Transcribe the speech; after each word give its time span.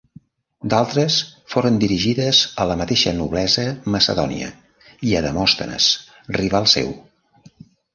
D'altres 0.73 1.17
foren 1.55 1.77
dirigides 1.83 2.41
a 2.63 2.67
la 2.73 2.79
mateixa 2.81 3.15
noblesa 3.21 3.69
macedònia 3.99 4.51
i 5.11 5.17
a 5.17 5.25
Demòstenes, 5.31 5.95
rival 6.43 6.73
seu. 6.79 6.97